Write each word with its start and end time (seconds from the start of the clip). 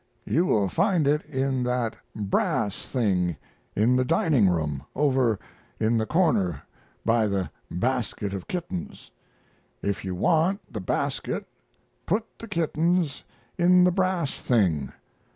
You 0.25 0.47
will 0.47 0.67
find 0.67 1.05
it 1.07 1.23
in 1.25 1.61
that 1.65 1.95
brass 2.15 2.87
thing 2.89 3.37
in 3.75 3.95
the 3.95 4.03
dining 4.03 4.49
room 4.49 4.81
over 4.95 5.37
in 5.79 5.99
the 5.99 6.07
corner 6.07 6.63
by 7.05 7.27
the 7.27 7.51
basket 7.69 8.33
of 8.33 8.47
kittens. 8.47 9.11
If 9.83 10.03
you 10.03 10.15
want 10.15 10.59
the 10.73 10.81
basket 10.81 11.45
put 12.07 12.25
the 12.39 12.47
kittens 12.47 13.23
in 13.59 13.83
the 13.83 13.91
brass 13.91 14.39
thing. 14.41 14.91